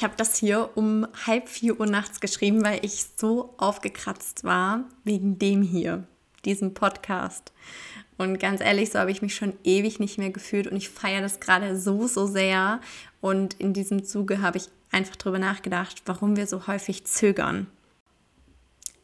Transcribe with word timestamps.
Ich 0.00 0.04
habe 0.04 0.16
das 0.16 0.38
hier 0.38 0.70
um 0.76 1.06
halb 1.26 1.46
vier 1.46 1.78
Uhr 1.78 1.84
nachts 1.84 2.20
geschrieben, 2.20 2.64
weil 2.64 2.82
ich 2.82 3.04
so 3.18 3.52
aufgekratzt 3.58 4.44
war 4.44 4.84
wegen 5.04 5.38
dem 5.38 5.60
hier, 5.60 6.04
diesem 6.46 6.72
Podcast. 6.72 7.52
Und 8.16 8.40
ganz 8.40 8.62
ehrlich, 8.62 8.92
so 8.92 8.98
habe 8.98 9.10
ich 9.10 9.20
mich 9.20 9.34
schon 9.34 9.52
ewig 9.62 10.00
nicht 10.00 10.16
mehr 10.16 10.30
gefühlt 10.30 10.66
und 10.68 10.76
ich 10.78 10.88
feiere 10.88 11.20
das 11.20 11.38
gerade 11.38 11.78
so, 11.78 12.06
so 12.06 12.26
sehr. 12.26 12.80
Und 13.20 13.60
in 13.60 13.74
diesem 13.74 14.02
Zuge 14.02 14.40
habe 14.40 14.56
ich 14.56 14.70
einfach 14.90 15.16
darüber 15.16 15.38
nachgedacht, 15.38 16.00
warum 16.06 16.34
wir 16.34 16.46
so 16.46 16.66
häufig 16.66 17.04
zögern. 17.04 17.66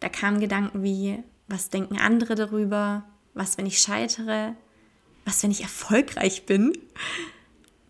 Da 0.01 0.09
kamen 0.09 0.41
Gedanken 0.41 0.83
wie, 0.83 1.23
was 1.47 1.69
denken 1.69 1.99
andere 1.99 2.37
darüber? 2.37 3.05
Was, 3.35 3.59
wenn 3.59 3.67
ich 3.67 3.81
scheitere? 3.81 4.55
Was, 5.27 5.43
wenn 5.43 5.51
ich 5.51 5.61
erfolgreich 5.61 6.47
bin? 6.47 6.73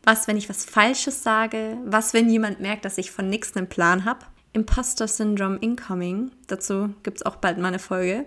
Was, 0.07 0.27
wenn 0.27 0.39
ich 0.39 0.49
was 0.49 0.65
Falsches 0.65 1.23
sage? 1.23 1.77
Was, 1.85 2.15
wenn 2.15 2.31
jemand 2.31 2.61
merkt, 2.61 2.87
dass 2.87 2.97
ich 2.97 3.11
von 3.11 3.29
nichts 3.29 3.55
einen 3.55 3.69
Plan 3.69 4.07
habe? 4.07 4.21
Imposter 4.55 5.07
Syndrome 5.07 5.59
Incoming. 5.59 6.31
Dazu 6.47 6.95
gibt 7.03 7.19
es 7.19 7.27
auch 7.27 7.37
bald 7.37 7.59
mal 7.59 7.69
eine 7.69 7.79
Folge 7.79 8.25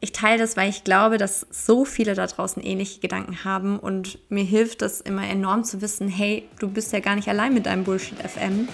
ich 0.00 0.12
teile 0.12 0.38
das, 0.38 0.56
weil 0.56 0.70
ich 0.70 0.82
glaube, 0.82 1.18
dass 1.18 1.46
so 1.50 1.84
viele 1.84 2.14
da 2.14 2.26
draußen 2.26 2.62
ähnliche 2.62 3.00
Gedanken 3.00 3.44
haben 3.44 3.78
und 3.78 4.18
mir 4.30 4.44
hilft 4.44 4.80
das 4.82 5.00
immer 5.00 5.28
enorm 5.28 5.62
zu 5.62 5.82
wissen, 5.82 6.08
hey, 6.08 6.48
du 6.58 6.68
bist 6.68 6.92
ja 6.92 7.00
gar 7.00 7.16
nicht 7.16 7.28
allein 7.28 7.52
mit 7.52 7.66
deinem 7.66 7.84
Bullshit 7.84 8.18
FM. 8.18 8.68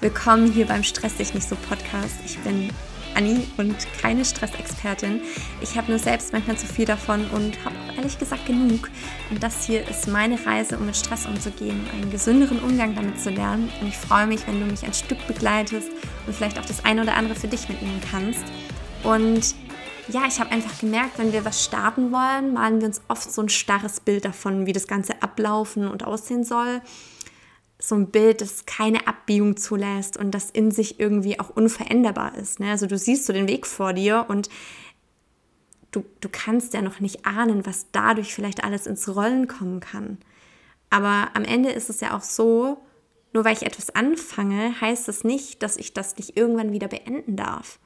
Willkommen 0.00 0.50
hier 0.50 0.66
beim 0.66 0.82
Stress 0.82 1.16
dich 1.16 1.34
nicht 1.34 1.48
so 1.48 1.56
Podcast. 1.68 2.16
Ich 2.26 2.36
bin 2.38 2.70
Anni 3.18 3.46
und 3.56 3.76
keine 4.00 4.24
Stressexpertin. 4.24 5.20
Ich 5.60 5.76
habe 5.76 5.90
nur 5.90 5.98
selbst 5.98 6.32
manchmal 6.32 6.56
zu 6.56 6.66
viel 6.66 6.84
davon 6.84 7.26
und 7.30 7.62
habe 7.64 7.74
auch 7.76 7.96
ehrlich 7.96 8.18
gesagt 8.18 8.46
genug. 8.46 8.88
Und 9.30 9.42
das 9.42 9.66
hier 9.66 9.86
ist 9.88 10.06
meine 10.06 10.38
Reise, 10.46 10.78
um 10.78 10.86
mit 10.86 10.96
Stress 10.96 11.26
umzugehen, 11.26 11.84
einen 11.92 12.10
gesünderen 12.10 12.60
Umgang 12.60 12.94
damit 12.94 13.20
zu 13.20 13.30
lernen. 13.30 13.70
Und 13.80 13.88
ich 13.88 13.96
freue 13.96 14.26
mich, 14.26 14.46
wenn 14.46 14.60
du 14.60 14.66
mich 14.66 14.84
ein 14.84 14.94
Stück 14.94 15.26
begleitest 15.26 15.88
und 16.26 16.34
vielleicht 16.34 16.58
auch 16.58 16.64
das 16.64 16.84
eine 16.84 17.02
oder 17.02 17.16
andere 17.16 17.34
für 17.34 17.48
dich 17.48 17.68
mitnehmen 17.68 18.00
kannst. 18.10 18.44
Und 19.02 19.54
ja, 20.08 20.22
ich 20.26 20.40
habe 20.40 20.50
einfach 20.52 20.78
gemerkt, 20.78 21.18
wenn 21.18 21.32
wir 21.32 21.44
was 21.44 21.64
starten 21.64 22.12
wollen, 22.12 22.54
malen 22.54 22.80
wir 22.80 22.86
uns 22.86 23.02
oft 23.08 23.30
so 23.30 23.42
ein 23.42 23.48
starres 23.48 24.00
Bild 24.00 24.24
davon, 24.24 24.64
wie 24.64 24.72
das 24.72 24.86
Ganze 24.86 25.22
ablaufen 25.22 25.88
und 25.88 26.04
aussehen 26.04 26.44
soll. 26.44 26.80
So 27.78 27.94
ein 27.94 28.10
Bild, 28.10 28.40
das 28.40 28.66
keine 28.66 29.06
Abbiegung 29.06 29.56
zulässt 29.56 30.16
und 30.16 30.32
das 30.32 30.50
in 30.50 30.70
sich 30.70 30.98
irgendwie 30.98 31.38
auch 31.38 31.50
unveränderbar 31.50 32.36
ist. 32.36 32.60
Ne? 32.60 32.70
Also 32.70 32.86
du 32.86 32.98
siehst 32.98 33.26
so 33.26 33.32
den 33.32 33.48
Weg 33.48 33.66
vor 33.66 33.92
dir 33.92 34.26
und 34.28 34.48
du, 35.92 36.04
du 36.20 36.28
kannst 36.30 36.74
ja 36.74 36.82
noch 36.82 37.00
nicht 37.00 37.24
ahnen, 37.24 37.66
was 37.66 37.86
dadurch 37.92 38.34
vielleicht 38.34 38.64
alles 38.64 38.86
ins 38.86 39.08
Rollen 39.14 39.46
kommen 39.46 39.80
kann. 39.80 40.18
Aber 40.90 41.30
am 41.34 41.44
Ende 41.44 41.70
ist 41.70 41.90
es 41.90 42.00
ja 42.00 42.16
auch 42.16 42.22
so, 42.22 42.78
nur 43.32 43.44
weil 43.44 43.54
ich 43.54 43.62
etwas 43.62 43.90
anfange, 43.90 44.80
heißt 44.80 45.06
das 45.06 45.22
nicht, 45.22 45.62
dass 45.62 45.76
ich 45.76 45.92
das 45.92 46.16
nicht 46.16 46.36
irgendwann 46.36 46.72
wieder 46.72 46.88
beenden 46.88 47.36
darf. 47.36 47.78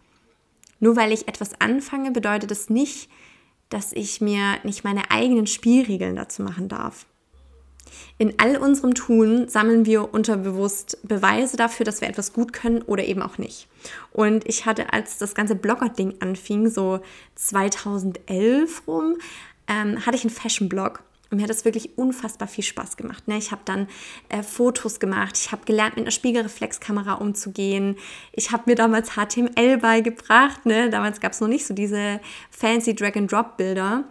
Nur 0.80 0.96
weil 0.96 1.12
ich 1.12 1.28
etwas 1.28 1.60
anfange, 1.60 2.10
bedeutet 2.10 2.50
es 2.50 2.66
das 2.66 2.70
nicht, 2.70 3.10
dass 3.68 3.92
ich 3.92 4.20
mir 4.20 4.58
nicht 4.64 4.84
meine 4.84 5.10
eigenen 5.10 5.46
Spielregeln 5.46 6.16
dazu 6.16 6.42
machen 6.42 6.68
darf. 6.68 7.06
In 8.18 8.34
all 8.38 8.56
unserem 8.56 8.94
Tun 8.94 9.48
sammeln 9.48 9.86
wir 9.86 10.14
unterbewusst 10.14 10.98
Beweise 11.02 11.56
dafür, 11.56 11.84
dass 11.84 12.00
wir 12.00 12.08
etwas 12.08 12.32
gut 12.32 12.52
können 12.52 12.82
oder 12.82 13.04
eben 13.04 13.22
auch 13.22 13.38
nicht. 13.38 13.68
Und 14.12 14.46
ich 14.48 14.66
hatte, 14.66 14.92
als 14.92 15.18
das 15.18 15.34
ganze 15.34 15.54
Blogger-Ding 15.54 16.16
anfing, 16.20 16.68
so 16.68 17.00
2011 17.34 18.82
rum, 18.86 19.16
ähm, 19.66 20.04
hatte 20.06 20.16
ich 20.16 20.24
einen 20.24 20.30
Fashion-Blog 20.30 21.02
und 21.32 21.38
mir 21.38 21.44
hat 21.44 21.50
das 21.50 21.64
wirklich 21.64 21.96
unfassbar 21.96 22.46
viel 22.46 22.62
Spaß 22.62 22.98
gemacht. 22.98 23.26
Ne? 23.26 23.38
Ich 23.38 23.52
habe 23.52 23.62
dann 23.64 23.88
äh, 24.28 24.42
Fotos 24.42 25.00
gemacht, 25.00 25.38
ich 25.38 25.50
habe 25.50 25.64
gelernt, 25.64 25.96
mit 25.96 26.04
einer 26.04 26.10
Spiegelreflexkamera 26.10 27.14
umzugehen. 27.14 27.96
Ich 28.32 28.52
habe 28.52 28.64
mir 28.66 28.74
damals 28.74 29.12
HTML 29.12 29.78
beigebracht. 29.78 30.66
Ne? 30.66 30.90
Damals 30.90 31.20
gab 31.20 31.32
es 31.32 31.40
noch 31.40 31.48
nicht 31.48 31.66
so 31.66 31.72
diese 31.72 32.20
fancy 32.50 32.94
Drag-and-Drop-Bilder. 32.94 34.04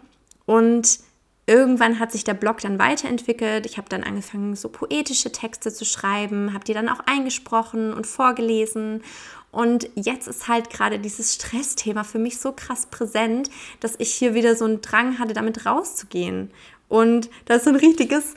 Und 0.47 0.99
irgendwann 1.47 1.99
hat 1.99 2.11
sich 2.11 2.23
der 2.23 2.33
Blog 2.33 2.59
dann 2.59 2.79
weiterentwickelt. 2.79 3.65
Ich 3.65 3.77
habe 3.77 3.89
dann 3.89 4.03
angefangen, 4.03 4.55
so 4.55 4.69
poetische 4.69 5.31
Texte 5.31 5.73
zu 5.73 5.85
schreiben, 5.85 6.53
habe 6.53 6.63
die 6.63 6.73
dann 6.73 6.89
auch 6.89 7.01
eingesprochen 7.05 7.93
und 7.93 8.07
vorgelesen. 8.07 9.03
Und 9.51 9.89
jetzt 9.95 10.27
ist 10.27 10.47
halt 10.47 10.69
gerade 10.69 10.99
dieses 10.99 11.35
Stressthema 11.35 12.03
für 12.03 12.19
mich 12.19 12.39
so 12.39 12.53
krass 12.53 12.85
präsent, 12.85 13.49
dass 13.81 13.95
ich 13.97 14.13
hier 14.13 14.33
wieder 14.33 14.55
so 14.55 14.65
einen 14.65 14.81
Drang 14.81 15.19
hatte, 15.19 15.33
damit 15.33 15.65
rauszugehen 15.65 16.51
und 16.91 17.29
da 17.45 17.53
ist 17.53 17.63
so 17.63 17.69
ein 17.69 17.77
richtiges, 17.77 18.35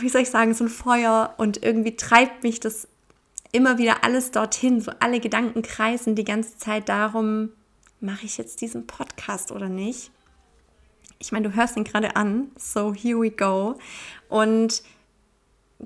wie 0.00 0.08
soll 0.08 0.22
ich 0.22 0.30
sagen, 0.30 0.54
so 0.54 0.62
ein 0.62 0.68
Feuer 0.68 1.34
und 1.38 1.64
irgendwie 1.64 1.96
treibt 1.96 2.44
mich 2.44 2.60
das 2.60 2.86
immer 3.50 3.78
wieder 3.78 4.04
alles 4.04 4.30
dorthin. 4.30 4.80
So 4.80 4.92
alle 5.00 5.18
Gedanken 5.18 5.62
kreisen 5.62 6.14
die 6.14 6.22
ganze 6.22 6.56
Zeit 6.56 6.88
darum, 6.88 7.50
mache 7.98 8.26
ich 8.26 8.38
jetzt 8.38 8.60
diesen 8.60 8.86
Podcast 8.86 9.50
oder 9.50 9.68
nicht? 9.68 10.12
Ich 11.20 11.30
meine, 11.30 11.48
du 11.48 11.54
hörst 11.54 11.76
ihn 11.76 11.84
gerade 11.84 12.16
an, 12.16 12.50
so 12.56 12.92
here 12.92 13.20
we 13.20 13.30
go. 13.30 13.78
Und 14.28 14.82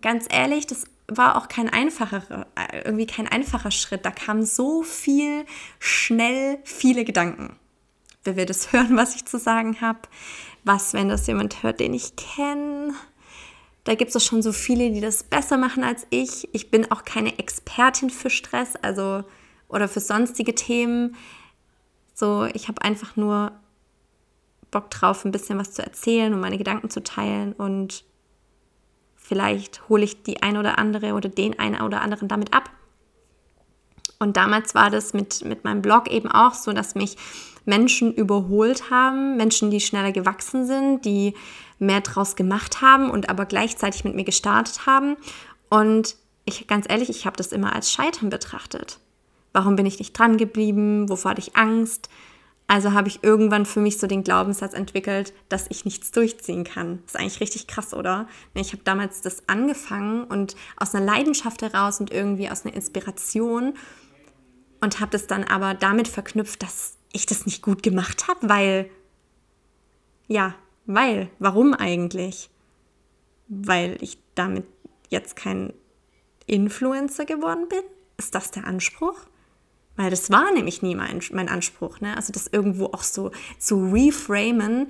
ganz 0.00 0.26
ehrlich, 0.30 0.66
das 0.66 0.84
war 1.06 1.36
auch 1.36 1.48
kein 1.48 1.68
einfacher, 1.68 2.46
irgendwie 2.84 3.06
kein 3.06 3.28
einfacher 3.28 3.70
Schritt. 3.70 4.06
Da 4.06 4.10
kamen 4.10 4.46
so 4.46 4.82
viel, 4.82 5.44
schnell 5.78 6.58
viele 6.64 7.04
Gedanken. 7.04 7.56
Wer 8.22 8.36
wird 8.36 8.48
es 8.48 8.72
hören, 8.72 8.96
was 8.96 9.16
ich 9.16 9.26
zu 9.26 9.38
sagen 9.38 9.82
habe? 9.82 10.00
was, 10.64 10.94
wenn 10.94 11.08
das 11.08 11.26
jemand 11.26 11.62
hört, 11.62 11.80
den 11.80 11.94
ich 11.94 12.16
kenne? 12.16 12.94
Da 13.84 13.94
gibt 13.94 14.14
es 14.14 14.24
schon 14.24 14.42
so 14.42 14.52
viele, 14.52 14.90
die 14.90 15.02
das 15.02 15.22
besser 15.22 15.58
machen 15.58 15.84
als 15.84 16.06
ich. 16.08 16.48
Ich 16.54 16.70
bin 16.70 16.90
auch 16.90 17.04
keine 17.04 17.38
Expertin 17.38 18.08
für 18.10 18.30
Stress, 18.30 18.76
also 18.76 19.24
oder 19.68 19.88
für 19.88 20.00
sonstige 20.00 20.54
Themen. 20.54 21.16
So, 22.14 22.46
ich 22.54 22.68
habe 22.68 22.80
einfach 22.80 23.16
nur 23.16 23.52
Bock 24.74 24.90
drauf, 24.90 25.24
ein 25.24 25.32
bisschen 25.32 25.58
was 25.58 25.72
zu 25.72 25.82
erzählen 25.82 26.34
und 26.34 26.40
meine 26.40 26.58
Gedanken 26.58 26.90
zu 26.90 27.02
teilen 27.02 27.54
und 27.54 28.04
vielleicht 29.16 29.88
hole 29.88 30.04
ich 30.04 30.22
die 30.22 30.42
eine 30.42 30.60
oder 30.60 30.78
andere 30.78 31.14
oder 31.14 31.30
den 31.30 31.58
einen 31.58 31.80
oder 31.80 32.02
anderen 32.02 32.28
damit 32.28 32.52
ab. 32.52 32.68
Und 34.18 34.36
damals 34.36 34.74
war 34.74 34.90
das 34.90 35.14
mit, 35.14 35.44
mit 35.44 35.64
meinem 35.64 35.80
Blog 35.80 36.10
eben 36.10 36.30
auch 36.30 36.54
so, 36.54 36.72
dass 36.72 36.94
mich 36.94 37.16
Menschen 37.64 38.12
überholt 38.12 38.90
haben, 38.90 39.36
Menschen, 39.36 39.70
die 39.70 39.80
schneller 39.80 40.12
gewachsen 40.12 40.66
sind, 40.66 41.04
die 41.04 41.34
mehr 41.78 42.00
draus 42.00 42.36
gemacht 42.36 42.82
haben 42.82 43.10
und 43.10 43.28
aber 43.28 43.46
gleichzeitig 43.46 44.04
mit 44.04 44.14
mir 44.14 44.24
gestartet 44.24 44.86
haben. 44.86 45.16
Und 45.70 46.16
ich 46.44 46.66
ganz 46.66 46.86
ehrlich, 46.88 47.08
ich 47.08 47.26
habe 47.26 47.36
das 47.36 47.52
immer 47.52 47.74
als 47.74 47.90
Scheitern 47.90 48.28
betrachtet. 48.28 48.98
Warum 49.52 49.76
bin 49.76 49.86
ich 49.86 49.98
nicht 49.98 50.18
dran 50.18 50.36
geblieben? 50.36 51.08
Wovor 51.08 51.30
hatte 51.30 51.40
ich 51.40 51.56
Angst? 51.56 52.08
Also 52.66 52.92
habe 52.92 53.08
ich 53.08 53.22
irgendwann 53.22 53.66
für 53.66 53.80
mich 53.80 53.98
so 53.98 54.06
den 54.06 54.24
Glaubenssatz 54.24 54.72
entwickelt, 54.72 55.34
dass 55.48 55.66
ich 55.68 55.84
nichts 55.84 56.12
durchziehen 56.12 56.64
kann. 56.64 57.02
Das 57.04 57.14
ist 57.14 57.20
eigentlich 57.20 57.40
richtig 57.40 57.66
krass, 57.66 57.92
oder? 57.92 58.26
Ich 58.54 58.72
habe 58.72 58.82
damals 58.84 59.20
das 59.20 59.48
angefangen 59.48 60.24
und 60.24 60.56
aus 60.76 60.94
einer 60.94 61.04
Leidenschaft 61.04 61.60
heraus 61.60 62.00
und 62.00 62.10
irgendwie 62.10 62.48
aus 62.48 62.64
einer 62.64 62.74
Inspiration 62.74 63.74
und 64.80 65.00
habe 65.00 65.10
das 65.10 65.26
dann 65.26 65.44
aber 65.44 65.74
damit 65.74 66.08
verknüpft, 66.08 66.62
dass 66.62 66.96
ich 67.12 67.26
das 67.26 67.44
nicht 67.46 67.62
gut 67.62 67.82
gemacht 67.82 68.28
habe, 68.28 68.48
weil, 68.48 68.90
ja, 70.26 70.54
weil, 70.86 71.30
warum 71.38 71.74
eigentlich? 71.74 72.50
Weil 73.48 73.98
ich 74.00 74.18
damit 74.34 74.64
jetzt 75.10 75.36
kein 75.36 75.74
Influencer 76.46 77.24
geworden 77.24 77.68
bin? 77.68 77.82
Ist 78.16 78.34
das 78.34 78.50
der 78.50 78.66
Anspruch? 78.66 79.20
Weil 79.96 80.10
das 80.10 80.30
war 80.30 80.52
nämlich 80.52 80.82
nie 80.82 80.94
mein, 80.94 81.20
mein 81.32 81.48
Anspruch, 81.48 82.00
ne? 82.00 82.16
Also 82.16 82.32
das 82.32 82.48
irgendwo 82.48 82.86
auch 82.86 83.02
so 83.02 83.30
zu 83.58 83.92
reframen, 83.92 84.88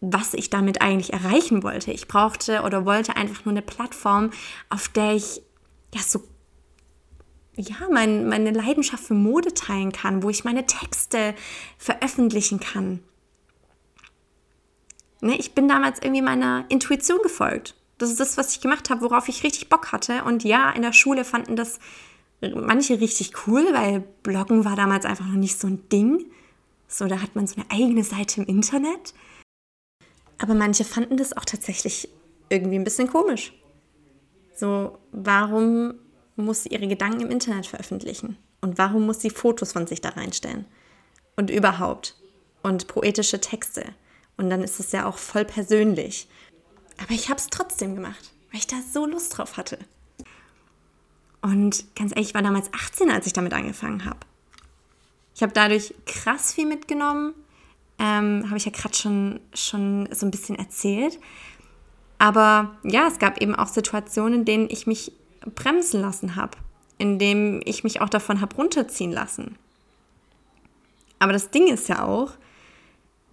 was 0.00 0.34
ich 0.34 0.50
damit 0.50 0.82
eigentlich 0.82 1.12
erreichen 1.12 1.62
wollte. 1.62 1.92
Ich 1.92 2.08
brauchte 2.08 2.62
oder 2.62 2.84
wollte 2.84 3.16
einfach 3.16 3.44
nur 3.44 3.52
eine 3.52 3.62
Plattform, 3.62 4.30
auf 4.68 4.88
der 4.88 5.14
ich 5.14 5.40
ja 5.94 6.02
so 6.02 6.22
ja, 7.56 7.76
mein, 7.90 8.28
meine 8.28 8.50
Leidenschaft 8.50 9.04
für 9.04 9.14
Mode 9.14 9.54
teilen 9.54 9.92
kann, 9.92 10.22
wo 10.22 10.30
ich 10.30 10.44
meine 10.44 10.66
Texte 10.66 11.34
veröffentlichen 11.78 12.58
kann. 12.58 13.00
Ne, 15.20 15.36
ich 15.36 15.54
bin 15.54 15.68
damals 15.68 16.00
irgendwie 16.02 16.22
meiner 16.22 16.64
Intuition 16.68 17.20
gefolgt. 17.22 17.76
Das 17.98 18.10
ist 18.10 18.18
das, 18.18 18.36
was 18.36 18.52
ich 18.52 18.60
gemacht 18.60 18.90
habe, 18.90 19.02
worauf 19.02 19.28
ich 19.28 19.44
richtig 19.44 19.68
Bock 19.68 19.92
hatte. 19.92 20.24
Und 20.24 20.42
ja, 20.42 20.70
in 20.70 20.82
der 20.82 20.92
Schule 20.92 21.24
fanden 21.24 21.54
das 21.54 21.78
manche 22.40 23.00
richtig 23.00 23.46
cool, 23.46 23.66
weil 23.72 24.00
Bloggen 24.22 24.64
war 24.64 24.76
damals 24.76 25.04
einfach 25.04 25.26
noch 25.26 25.34
nicht 25.34 25.58
so 25.58 25.66
ein 25.66 25.88
Ding. 25.88 26.26
So, 26.88 27.06
da 27.06 27.20
hat 27.20 27.34
man 27.34 27.46
so 27.46 27.56
eine 27.56 27.70
eigene 27.70 28.04
Seite 28.04 28.42
im 28.42 28.46
Internet. 28.46 29.14
Aber 30.38 30.54
manche 30.54 30.84
fanden 30.84 31.16
das 31.16 31.36
auch 31.36 31.44
tatsächlich 31.44 32.08
irgendwie 32.48 32.76
ein 32.76 32.84
bisschen 32.84 33.08
komisch. 33.08 33.52
So, 34.54 34.98
warum 35.12 35.94
muss 36.36 36.64
sie 36.64 36.70
ihre 36.70 36.86
Gedanken 36.86 37.22
im 37.22 37.30
Internet 37.30 37.66
veröffentlichen? 37.66 38.36
Und 38.60 38.78
warum 38.78 39.06
muss 39.06 39.20
sie 39.20 39.30
Fotos 39.30 39.72
von 39.72 39.86
sich 39.86 40.00
da 40.00 40.10
reinstellen? 40.10 40.66
Und 41.36 41.50
überhaupt. 41.50 42.16
Und 42.62 42.86
poetische 42.86 43.40
Texte. 43.40 43.84
Und 44.36 44.50
dann 44.50 44.62
ist 44.62 44.80
es 44.80 44.92
ja 44.92 45.06
auch 45.06 45.18
voll 45.18 45.44
persönlich. 45.44 46.28
Aber 47.02 47.12
ich 47.12 47.28
habe 47.28 47.38
es 47.38 47.48
trotzdem 47.48 47.94
gemacht, 47.94 48.32
weil 48.50 48.60
ich 48.60 48.66
da 48.66 48.76
so 48.92 49.06
Lust 49.06 49.36
drauf 49.36 49.56
hatte. 49.56 49.78
Und 51.44 51.84
ganz 51.94 52.12
ehrlich, 52.12 52.28
ich 52.28 52.34
war 52.34 52.40
damals 52.40 52.72
18, 52.72 53.10
als 53.10 53.26
ich 53.26 53.34
damit 53.34 53.52
angefangen 53.52 54.06
habe. 54.06 54.16
Ich 55.34 55.42
habe 55.42 55.52
dadurch 55.52 55.94
krass 56.06 56.54
viel 56.54 56.64
mitgenommen. 56.64 57.34
Ähm, 57.98 58.44
habe 58.46 58.56
ich 58.56 58.64
ja 58.64 58.72
gerade 58.72 58.94
schon, 58.94 59.40
schon 59.52 60.08
so 60.10 60.24
ein 60.24 60.30
bisschen 60.30 60.56
erzählt. 60.56 61.20
Aber 62.16 62.74
ja, 62.82 63.08
es 63.08 63.18
gab 63.18 63.42
eben 63.42 63.54
auch 63.54 63.66
Situationen, 63.66 64.40
in 64.40 64.44
denen 64.46 64.70
ich 64.70 64.86
mich 64.86 65.12
bremsen 65.54 66.00
lassen 66.00 66.34
habe, 66.34 66.56
in 66.96 67.18
denen 67.18 67.60
ich 67.66 67.84
mich 67.84 68.00
auch 68.00 68.08
davon 68.08 68.40
habe 68.40 68.56
runterziehen 68.56 69.12
lassen. 69.12 69.58
Aber 71.18 71.34
das 71.34 71.50
Ding 71.50 71.68
ist 71.68 71.90
ja 71.90 72.04
auch, 72.04 72.30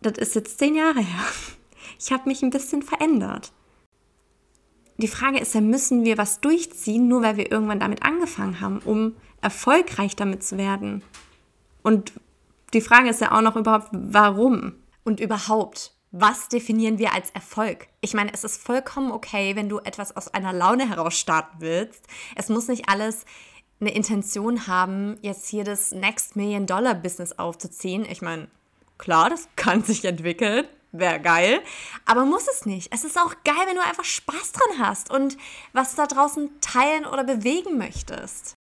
das 0.02 0.18
ist 0.18 0.36
jetzt 0.36 0.60
zehn 0.60 0.76
Jahre 0.76 1.00
her. 1.00 1.24
Ich 1.98 2.12
habe 2.12 2.28
mich 2.28 2.42
ein 2.44 2.50
bisschen 2.50 2.82
verändert. 2.82 3.54
Die 5.02 5.08
Frage 5.08 5.40
ist 5.40 5.56
ja, 5.56 5.62
müssen 5.62 6.06
wir 6.06 6.20
was 6.20 6.42
durchziehen, 6.42 7.08
nur 7.08 7.24
weil 7.24 7.36
wir 7.36 7.52
irgendwann 7.52 7.80
damit 7.80 8.04
angefangen 8.04 8.62
haben, 8.62 8.80
um 8.86 9.16
erfolgreich 9.42 10.16
damit 10.16 10.44
zu 10.44 10.60
werden? 10.60 11.04
Und 11.82 12.14
die 12.74 12.82
Frage 12.82 13.10
ist 13.10 13.20
ja 13.20 13.32
auch 13.32 13.42
noch 13.42 13.56
überhaupt, 13.56 13.88
warum? 13.92 14.74
Und 15.04 15.20
überhaupt, 15.20 15.96
was 16.12 16.50
definieren 16.50 17.00
wir 17.00 17.14
als 17.14 17.32
Erfolg? 17.32 17.88
Ich 18.02 18.14
meine, 18.14 18.32
es 18.32 18.44
ist 18.44 18.62
vollkommen 18.62 19.12
okay, 19.12 19.56
wenn 19.56 19.70
du 19.70 19.80
etwas 19.80 20.16
aus 20.16 20.28
einer 20.28 20.54
Laune 20.54 20.88
heraus 20.88 21.18
starten 21.18 21.58
willst. 21.60 22.06
Es 22.36 22.50
muss 22.50 22.68
nicht 22.68 22.88
alles 22.88 23.26
eine 23.80 23.96
Intention 23.96 24.68
haben, 24.68 25.18
jetzt 25.24 25.48
hier 25.48 25.64
das 25.64 25.92
Next 25.94 26.36
Million 26.36 26.68
Dollar 26.68 26.94
Business 26.94 27.34
aufzuziehen. 27.40 28.06
Ich 28.08 28.22
meine, 28.22 28.50
klar, 29.00 29.32
das 29.32 29.50
kann 29.56 29.84
sich 29.84 30.06
entwickeln, 30.06 30.66
wäre 30.92 31.20
geil, 31.20 31.62
aber 32.06 32.26
muss 32.26 32.48
es 32.48 32.66
nicht. 32.66 32.94
Es 32.94 33.04
ist 33.04 33.18
auch 33.18 33.36
geil, 33.44 33.64
wenn 33.68 33.76
du 33.76 33.84
einfach 33.84 34.04
Spaß 34.04 34.52
dran 34.52 34.80
hast 34.80 35.12
und 35.12 35.38
was 35.74 35.96
da 35.96 36.08
draußen 36.08 36.50
teilen 36.62 37.06
oder 37.06 37.24
bewegen 37.24 37.78
möchtest. 37.78 38.54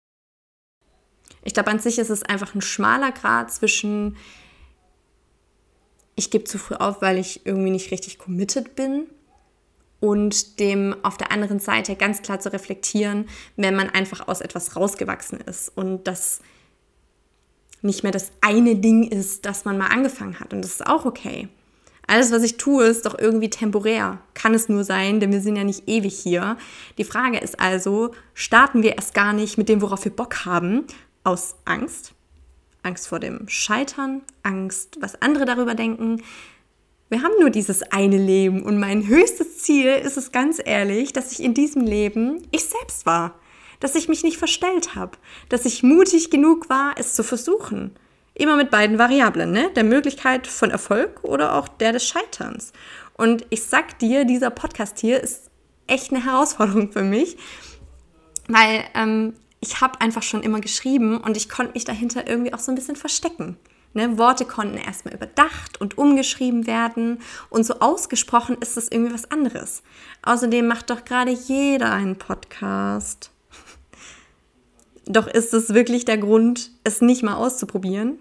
Ich 1.42 1.54
glaube, 1.54 1.70
an 1.70 1.78
sich 1.78 1.98
ist 1.98 2.10
es 2.10 2.22
einfach 2.22 2.54
ein 2.54 2.60
schmaler 2.60 3.12
Grad 3.12 3.52
zwischen 3.52 4.16
ich 6.20 6.30
gebe 6.30 6.44
zu 6.44 6.58
früh 6.58 6.74
auf, 6.74 7.00
weil 7.00 7.18
ich 7.18 7.46
irgendwie 7.46 7.70
nicht 7.70 7.90
richtig 7.90 8.18
committed 8.18 8.76
bin 8.76 9.06
und 10.00 10.60
dem 10.60 10.94
auf 11.02 11.16
der 11.16 11.32
anderen 11.32 11.60
Seite 11.60 11.96
ganz 11.96 12.20
klar 12.22 12.40
zu 12.40 12.52
reflektieren, 12.52 13.28
wenn 13.56 13.74
man 13.74 13.88
einfach 13.88 14.28
aus 14.28 14.40
etwas 14.40 14.76
rausgewachsen 14.76 15.40
ist 15.40 15.70
und 15.76 16.04
das 16.04 16.40
nicht 17.82 18.02
mehr 18.02 18.12
das 18.12 18.32
eine 18.42 18.76
Ding 18.76 19.04
ist, 19.04 19.46
das 19.46 19.64
man 19.64 19.78
mal 19.78 19.86
angefangen 19.86 20.38
hat. 20.38 20.52
Und 20.52 20.62
das 20.62 20.72
ist 20.72 20.86
auch 20.86 21.06
okay. 21.06 21.48
Alles, 22.10 22.32
was 22.32 22.42
ich 22.42 22.56
tue, 22.56 22.86
ist 22.86 23.06
doch 23.06 23.16
irgendwie 23.16 23.50
temporär. 23.50 24.18
Kann 24.34 24.52
es 24.52 24.68
nur 24.68 24.82
sein, 24.82 25.20
denn 25.20 25.30
wir 25.30 25.40
sind 25.40 25.54
ja 25.54 25.62
nicht 25.62 25.86
ewig 25.86 26.18
hier. 26.18 26.56
Die 26.98 27.04
Frage 27.04 27.38
ist 27.38 27.60
also, 27.60 28.10
starten 28.34 28.82
wir 28.82 28.96
erst 28.96 29.14
gar 29.14 29.32
nicht 29.32 29.58
mit 29.58 29.68
dem, 29.68 29.80
worauf 29.80 30.04
wir 30.04 30.10
Bock 30.10 30.44
haben, 30.44 30.88
aus 31.22 31.54
Angst, 31.66 32.14
Angst 32.82 33.06
vor 33.06 33.20
dem 33.20 33.48
Scheitern, 33.48 34.22
Angst, 34.42 34.98
was 35.00 35.22
andere 35.22 35.44
darüber 35.44 35.76
denken. 35.76 36.20
Wir 37.10 37.22
haben 37.22 37.34
nur 37.38 37.50
dieses 37.50 37.82
eine 37.92 38.18
Leben 38.18 38.64
und 38.64 38.80
mein 38.80 39.06
höchstes 39.06 39.58
Ziel 39.58 39.90
ist 39.90 40.16
es 40.16 40.32
ganz 40.32 40.60
ehrlich, 40.64 41.12
dass 41.12 41.30
ich 41.30 41.40
in 41.40 41.54
diesem 41.54 41.82
Leben 41.82 42.42
ich 42.50 42.64
selbst 42.64 43.06
war, 43.06 43.36
dass 43.78 43.94
ich 43.94 44.08
mich 44.08 44.24
nicht 44.24 44.36
verstellt 44.36 44.96
habe, 44.96 45.16
dass 45.48 45.64
ich 45.64 45.84
mutig 45.84 46.28
genug 46.30 46.68
war, 46.68 46.94
es 46.98 47.14
zu 47.14 47.22
versuchen. 47.22 47.92
Immer 48.40 48.56
mit 48.56 48.70
beiden 48.70 48.98
Variablen, 48.98 49.52
ne? 49.52 49.70
Der 49.76 49.84
Möglichkeit 49.84 50.46
von 50.46 50.70
Erfolg 50.70 51.22
oder 51.24 51.56
auch 51.56 51.68
der 51.68 51.92
des 51.92 52.08
Scheiterns. 52.08 52.72
Und 53.12 53.44
ich 53.50 53.64
sag 53.64 53.98
dir, 53.98 54.24
dieser 54.24 54.48
Podcast 54.48 54.98
hier 54.98 55.20
ist 55.20 55.50
echt 55.86 56.10
eine 56.10 56.24
Herausforderung 56.24 56.90
für 56.90 57.02
mich, 57.02 57.36
weil 58.48 58.82
ähm, 58.94 59.34
ich 59.60 59.82
habe 59.82 60.00
einfach 60.00 60.22
schon 60.22 60.42
immer 60.42 60.62
geschrieben 60.62 61.18
und 61.18 61.36
ich 61.36 61.50
konnte 61.50 61.74
mich 61.74 61.84
dahinter 61.84 62.26
irgendwie 62.26 62.54
auch 62.54 62.60
so 62.60 62.72
ein 62.72 62.76
bisschen 62.76 62.96
verstecken. 62.96 63.58
Ne, 63.92 64.16
Worte 64.16 64.46
konnten 64.46 64.78
erstmal 64.78 65.12
überdacht 65.12 65.78
und 65.78 65.98
umgeschrieben 65.98 66.66
werden 66.66 67.18
und 67.50 67.64
so 67.64 67.80
ausgesprochen 67.80 68.56
ist 68.62 68.78
es 68.78 68.90
irgendwie 68.90 69.12
was 69.12 69.30
anderes. 69.30 69.82
Außerdem 70.22 70.66
macht 70.66 70.88
doch 70.88 71.04
gerade 71.04 71.32
jeder 71.32 71.92
einen 71.92 72.16
Podcast. 72.16 73.32
Doch 75.04 75.26
ist 75.26 75.52
es 75.52 75.74
wirklich 75.74 76.06
der 76.06 76.16
Grund, 76.16 76.70
es 76.84 77.02
nicht 77.02 77.22
mal 77.22 77.34
auszuprobieren? 77.34 78.18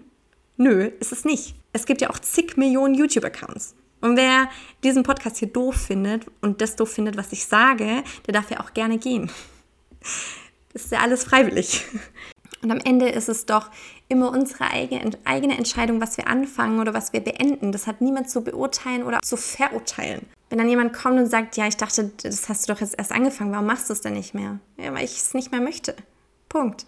Nö, 0.60 0.90
ist 1.00 1.10
es 1.10 1.24
nicht. 1.24 1.54
Es 1.72 1.86
gibt 1.86 2.02
ja 2.02 2.10
auch 2.10 2.18
zig 2.18 2.58
Millionen 2.58 2.92
YouTube-Accounts. 2.92 3.74
Und 4.02 4.18
wer 4.18 4.50
diesen 4.84 5.04
Podcast 5.04 5.38
hier 5.38 5.48
doof 5.48 5.74
findet 5.74 6.26
und 6.42 6.60
das 6.60 6.76
doof 6.76 6.90
findet, 6.90 7.16
was 7.16 7.32
ich 7.32 7.46
sage, 7.46 8.04
der 8.26 8.34
darf 8.34 8.50
ja 8.50 8.60
auch 8.60 8.74
gerne 8.74 8.98
gehen. 8.98 9.30
Das 10.74 10.84
ist 10.84 10.92
ja 10.92 10.98
alles 10.98 11.24
freiwillig. 11.24 11.86
Und 12.62 12.70
am 12.70 12.78
Ende 12.84 13.08
ist 13.08 13.30
es 13.30 13.46
doch 13.46 13.70
immer 14.08 14.30
unsere 14.32 14.64
eigene, 14.70 15.56
Entscheidung, 15.56 15.98
was 15.98 16.18
wir 16.18 16.28
anfangen 16.28 16.78
oder 16.78 16.92
was 16.92 17.14
wir 17.14 17.20
beenden. 17.20 17.72
Das 17.72 17.86
hat 17.86 18.02
niemand 18.02 18.28
zu 18.28 18.44
beurteilen 18.44 19.02
oder 19.02 19.20
zu 19.22 19.38
verurteilen. 19.38 20.26
Wenn 20.50 20.58
dann 20.58 20.68
jemand 20.68 20.92
kommt 20.92 21.18
und 21.18 21.26
sagt, 21.26 21.56
ja, 21.56 21.66
ich 21.68 21.78
dachte, 21.78 22.10
das 22.22 22.50
hast 22.50 22.68
du 22.68 22.74
doch 22.74 22.82
jetzt 22.82 22.98
erst 22.98 23.12
angefangen, 23.12 23.52
warum 23.52 23.64
machst 23.64 23.88
du 23.88 23.94
es 23.94 24.02
denn 24.02 24.12
nicht 24.12 24.34
mehr? 24.34 24.60
Ja, 24.76 24.92
weil 24.92 25.06
ich 25.06 25.16
es 25.16 25.32
nicht 25.32 25.52
mehr 25.52 25.62
möchte. 25.62 25.96
Punkt. 26.50 26.84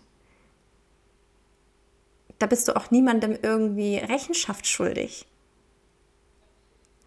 Da 2.42 2.48
bist 2.48 2.66
du 2.66 2.74
auch 2.74 2.90
niemandem 2.90 3.38
irgendwie 3.40 3.98
Rechenschaft 3.98 4.66
schuldig. 4.66 5.28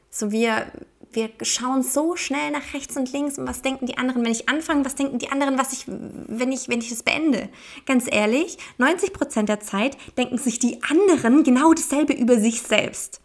So 0.10 0.32
wir, 0.32 0.72
wir 1.12 1.30
schauen 1.42 1.84
so 1.84 2.16
schnell 2.16 2.52
nach 2.52 2.74
rechts 2.74 2.96
und 2.96 3.12
links 3.12 3.38
und 3.38 3.46
was 3.46 3.62
denken 3.62 3.86
die 3.86 3.98
anderen, 3.98 4.24
wenn 4.24 4.32
ich 4.32 4.48
anfange, 4.48 4.86
was 4.86 4.96
denken 4.96 5.20
die 5.20 5.34
anderen, 5.34 5.58
was 5.58 5.74
ich, 5.74 5.84
wenn 5.88 6.54
ich, 6.54 6.70
wenn 6.70 6.80
ich 6.80 6.88
das 6.88 7.04
beende. 7.04 7.50
Ganz 7.86 8.06
ehrlich, 8.10 8.58
90 8.78 9.12
Prozent 9.12 9.50
der 9.50 9.60
Zeit 9.60 9.98
denken 10.18 10.38
sich 10.38 10.58
die 10.58 10.82
anderen 10.84 11.44
genau 11.44 11.74
dasselbe 11.74 12.14
über 12.14 12.40
sich 12.40 12.62
selbst. 12.62 13.20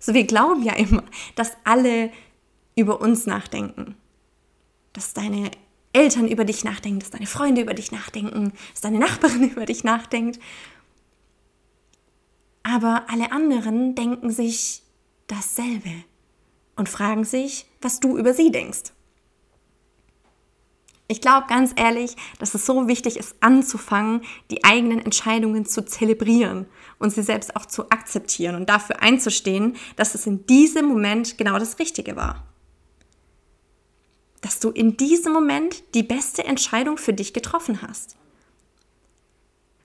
So 0.00 0.14
wir 0.14 0.24
glauben 0.24 0.64
ja 0.64 0.72
immer, 0.72 1.04
dass 1.36 1.52
alle 1.62 2.10
über 2.74 3.00
uns 3.00 3.24
nachdenken. 3.24 3.94
Dass 4.92 5.14
deine 5.14 5.52
Eltern 5.92 6.26
über 6.26 6.44
dich 6.44 6.64
nachdenken, 6.64 6.98
dass 6.98 7.10
deine 7.10 7.28
Freunde 7.28 7.60
über 7.60 7.74
dich 7.74 7.92
nachdenken, 7.92 8.52
dass 8.72 8.80
deine 8.80 8.98
Nachbarin 8.98 9.48
über 9.50 9.64
dich 9.64 9.84
nachdenkt. 9.84 10.40
Aber 12.64 13.04
alle 13.08 13.30
anderen 13.30 13.94
denken 13.94 14.30
sich 14.30 14.82
dasselbe 15.28 15.92
und 16.76 16.88
fragen 16.88 17.24
sich, 17.24 17.66
was 17.80 18.00
du 18.00 18.18
über 18.18 18.34
sie 18.34 18.50
denkst. 18.50 18.92
Ich 21.06 21.20
glaube 21.20 21.46
ganz 21.48 21.72
ehrlich, 21.76 22.16
dass 22.38 22.54
es 22.54 22.64
so 22.64 22.88
wichtig 22.88 23.18
ist, 23.18 23.36
anzufangen, 23.40 24.22
die 24.50 24.64
eigenen 24.64 25.00
Entscheidungen 25.00 25.66
zu 25.66 25.84
zelebrieren 25.84 26.66
und 26.98 27.10
sie 27.10 27.22
selbst 27.22 27.54
auch 27.56 27.66
zu 27.66 27.90
akzeptieren 27.90 28.54
und 28.54 28.70
dafür 28.70 29.02
einzustehen, 29.02 29.76
dass 29.96 30.14
es 30.14 30.26
in 30.26 30.46
diesem 30.46 30.86
Moment 30.86 31.36
genau 31.36 31.58
das 31.58 31.78
Richtige 31.78 32.16
war. 32.16 32.44
Dass 34.40 34.60
du 34.60 34.70
in 34.70 34.96
diesem 34.96 35.34
Moment 35.34 35.82
die 35.94 36.02
beste 36.02 36.44
Entscheidung 36.44 36.96
für 36.96 37.12
dich 37.12 37.34
getroffen 37.34 37.82
hast. 37.82 38.16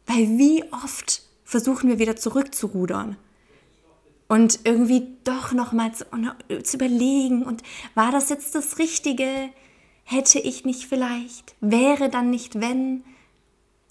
Weil 0.05 0.37
wie 0.37 0.63
oft 0.71 1.28
versuchen 1.49 1.89
wir 1.89 1.97
wieder 1.97 2.15
zurückzurudern 2.15 3.17
und 4.27 4.59
irgendwie 4.65 5.07
doch 5.23 5.51
noch 5.51 5.71
mal 5.71 5.91
zu, 5.95 6.05
zu 6.61 6.77
überlegen 6.77 7.41
und 7.41 7.63
war 7.95 8.11
das 8.11 8.29
jetzt 8.29 8.53
das 8.53 8.77
Richtige? 8.77 9.49
Hätte 10.03 10.37
ich 10.37 10.63
nicht 10.63 10.85
vielleicht? 10.85 11.55
Wäre 11.59 12.09
dann 12.09 12.29
nicht 12.29 12.61
wenn? 12.61 13.03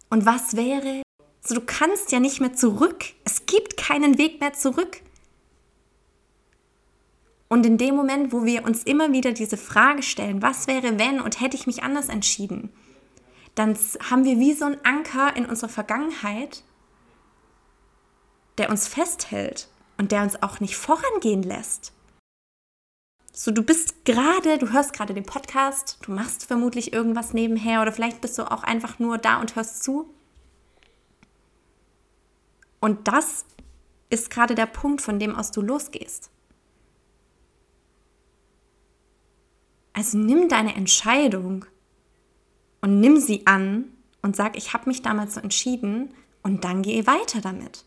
Und 0.09 0.25
was 0.25 0.55
wäre? 0.55 1.03
So, 1.41 1.57
du 1.57 1.61
kannst 1.61 2.13
ja 2.13 2.21
nicht 2.21 2.41
mehr 2.41 2.55
zurück. 2.55 3.07
Es 3.25 3.47
gibt 3.47 3.77
keinen 3.77 4.19
Weg 4.19 4.41
mehr 4.41 4.53
zurück. 4.53 5.03
Und 7.49 7.67
in 7.67 7.77
dem 7.77 7.97
Moment, 7.97 8.33
wo 8.33 8.45
wir 8.45 8.65
uns 8.65 8.85
immer 8.85 9.11
wieder 9.13 9.33
diese 9.33 9.57
Frage 9.57 10.05
stellen, 10.05 10.43
was 10.43 10.69
wäre 10.69 10.99
wenn 10.99 11.21
und 11.21 11.41
hätte 11.41 11.57
ich 11.57 11.67
mich 11.67 11.83
anders 11.83 12.09
entschieden, 12.09 12.71
dann 13.57 13.77
haben 14.11 14.25
wir 14.25 14.39
wie 14.39 14.53
so 14.53 14.67
einen 14.67 14.85
Anker 14.85 15.35
in 15.35 15.47
unserer 15.47 15.71
Vergangenheit, 15.71 16.63
der 18.59 18.71
uns 18.71 18.89
festhält 18.89 19.69
und 19.97 20.13
der 20.13 20.23
uns 20.23 20.43
auch 20.43 20.61
nicht 20.61 20.77
vorangehen 20.77 21.43
lässt. 21.43 21.93
So, 23.33 23.53
du 23.53 23.63
bist 23.63 24.05
gerade, 24.05 24.59
du 24.59 24.73
hörst 24.73 24.93
gerade 24.93 25.15
den 25.15 25.25
Podcast, 25.25 25.99
du 26.03 26.13
machst 26.13 26.47
vermutlich 26.47 26.93
irgendwas 26.93 27.35
nebenher 27.35 27.83
oder 27.83 27.93
vielleicht 27.93 28.21
bist 28.21 28.37
du 28.37 28.51
auch 28.51 28.65
einfach 28.65 28.99
nur 28.99 29.19
da 29.19 29.41
und 29.41 29.55
hörst 29.55 29.85
zu. 29.85 30.13
Und 32.81 33.07
das 33.07 33.45
ist 34.11 34.31
gerade 34.31 34.55
der 34.55 34.67
Punkt, 34.67 35.03
von 35.03 35.19
dem 35.19 35.37
aus 35.37 35.51
du 35.51 35.61
losgehst. 35.61 36.31
Also 39.93 40.19
nimm 40.19 40.49
deine 40.49 40.75
Entscheidung 40.75 41.65
und 42.81 43.01
nimm 43.01 43.19
sie 43.19 43.47
an 43.47 43.93
und 44.23 44.37
sag, 44.37 44.57
ich 44.57 44.73
habe 44.73 44.89
mich 44.89 45.03
damals 45.03 45.35
so 45.35 45.41
entschieden 45.41 46.15
und 46.43 46.65
dann 46.65 46.83
gehe 46.83 47.07
weiter 47.07 47.41
damit. 47.41 47.85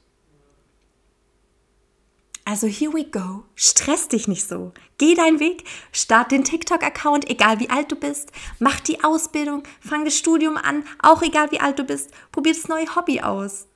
Also 2.44 2.68
here 2.68 2.92
we 2.94 3.04
go. 3.06 3.44
Stress 3.56 4.08
dich 4.08 4.28
nicht 4.28 4.48
so. 4.48 4.74
Geh 4.98 5.16
deinen 5.16 5.40
Weg, 5.40 5.64
start 5.92 6.32
den 6.32 6.44
TikTok-Account, 6.44 7.30
egal 7.30 7.60
wie 7.60 7.70
alt 7.70 7.92
du 7.92 7.96
bist. 7.96 8.32
Mach 8.60 8.80
die 8.80 9.04
Ausbildung, 9.04 9.64
fang 9.80 10.06
das 10.06 10.18
Studium 10.18 10.58
an, 10.58 10.84
auch 11.02 11.22
egal 11.22 11.52
wie 11.52 11.60
alt 11.60 11.80
du 11.80 11.84
bist. 11.84 12.12
Probier 12.32 12.54
das 12.54 12.68
neue 12.68 12.96
Hobby 12.96 13.22
aus. 13.22 13.68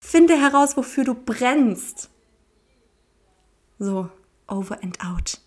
Finde 0.00 0.36
heraus, 0.36 0.76
wofür 0.76 1.04
du 1.04 1.14
brennst. 1.14 2.10
So, 3.78 4.08
over 4.46 4.82
and 4.82 4.98
out. 5.04 5.38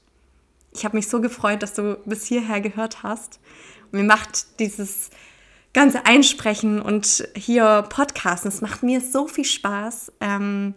Ich 0.74 0.86
habe 0.86 0.96
mich 0.96 1.10
so 1.10 1.22
gefreut, 1.22 1.64
dass 1.64 1.74
du 1.74 1.98
bis 2.06 2.26
hierher 2.26 2.62
gehört 2.62 3.04
hast. 3.04 3.40
Mir 3.92 4.04
macht 4.04 4.60
dieses 4.60 5.10
ganze 5.74 6.06
Einsprechen 6.06 6.82
und 6.82 7.28
hier 7.36 7.84
Podcasten, 7.90 8.50
es 8.50 8.62
macht 8.62 8.84
mir 8.84 9.02
so 9.02 9.28
viel 9.28 9.46
Spaß. 9.46 10.14
Ähm, 10.22 10.76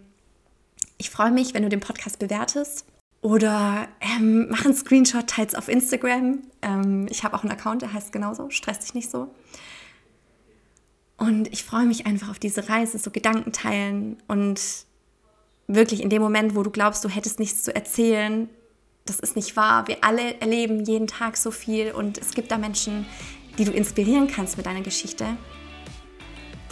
ich 1.05 1.11
freue 1.11 1.29
mich, 1.29 1.53
wenn 1.53 1.61
du 1.61 1.69
den 1.69 1.81
Podcast 1.81 2.17
bewertest 2.17 2.83
oder 3.21 3.87
ähm, 4.01 4.47
mach 4.49 4.65
einen 4.65 4.73
Screenshot, 4.73 5.27
teils 5.27 5.53
auf 5.53 5.67
Instagram. 5.67 6.39
Ähm, 6.63 7.05
ich 7.11 7.23
habe 7.23 7.35
auch 7.35 7.43
einen 7.43 7.51
Account, 7.51 7.83
der 7.83 7.93
heißt 7.93 8.11
genauso, 8.11 8.49
stress 8.49 8.79
dich 8.79 8.95
nicht 8.95 9.11
so. 9.11 9.29
Und 11.17 11.53
ich 11.53 11.63
freue 11.63 11.85
mich 11.85 12.07
einfach 12.07 12.29
auf 12.29 12.39
diese 12.39 12.69
Reise, 12.69 12.97
so 12.97 13.11
Gedanken 13.11 13.51
teilen 13.51 14.17
und 14.27 14.59
wirklich 15.67 16.01
in 16.01 16.09
dem 16.09 16.23
Moment, 16.23 16.55
wo 16.55 16.63
du 16.63 16.71
glaubst, 16.71 17.05
du 17.05 17.09
hättest 17.09 17.39
nichts 17.39 17.61
zu 17.61 17.75
erzählen, 17.75 18.49
das 19.05 19.19
ist 19.19 19.35
nicht 19.35 19.55
wahr. 19.55 19.87
Wir 19.87 19.97
alle 20.01 20.41
erleben 20.41 20.85
jeden 20.85 21.05
Tag 21.05 21.37
so 21.37 21.51
viel 21.51 21.91
und 21.91 22.17
es 22.17 22.33
gibt 22.33 22.49
da 22.49 22.57
Menschen, 22.57 23.05
die 23.59 23.65
du 23.65 23.71
inspirieren 23.71 24.25
kannst 24.25 24.57
mit 24.57 24.65
deiner 24.65 24.81
Geschichte. 24.81 25.37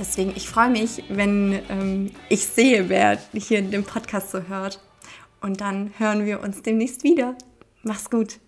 Deswegen, 0.04 0.34
ich 0.36 0.50
freue 0.50 0.70
mich, 0.70 1.02
wenn 1.08 1.62
ähm, 1.70 2.12
ich 2.28 2.46
sehe, 2.46 2.90
wer 2.90 3.18
hier 3.34 3.62
den 3.62 3.86
Podcast 3.86 4.32
so 4.32 4.42
hört. 4.50 4.82
Und 5.40 5.62
dann 5.62 5.94
hören 5.98 6.26
wir 6.26 6.42
uns 6.42 6.62
demnächst 6.62 7.06
wieder. 7.06 7.38
Mach's 7.84 8.10
gut. 8.10 8.40